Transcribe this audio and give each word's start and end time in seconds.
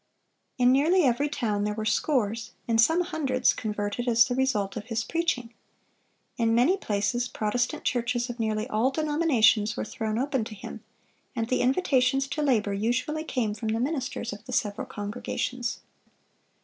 In 0.57 0.71
nearly 0.71 1.03
every 1.03 1.29
town 1.29 1.63
there 1.63 1.75
were 1.75 1.85
scores, 1.85 2.53
in 2.67 2.79
some, 2.79 3.01
hundreds, 3.01 3.53
converted 3.53 4.07
as 4.07 4.25
the 4.25 4.33
result 4.33 4.75
of 4.75 4.85
his 4.85 5.03
preaching. 5.03 5.53
In 6.37 6.55
many 6.55 6.75
places 6.75 7.27
Protestant 7.27 7.83
churches 7.83 8.27
of 8.27 8.39
nearly 8.39 8.67
all 8.67 8.89
denominations 8.89 9.77
were 9.77 9.85
thrown 9.85 10.17
open 10.17 10.43
to 10.45 10.55
him; 10.55 10.83
and 11.35 11.49
the 11.49 11.61
invitations 11.61 12.27
to 12.29 12.41
labor 12.41 12.73
usually 12.73 13.23
came 13.23 13.53
from 13.53 13.67
the 13.67 13.79
ministers 13.79 14.33
of 14.33 14.43
the 14.45 14.53
several 14.53 14.87
congregations. 14.87 15.81